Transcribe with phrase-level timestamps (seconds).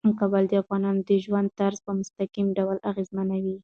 [0.19, 3.55] کابل د افغانانو د ژوند طرز په مستقیم ډول اغېزمنوي.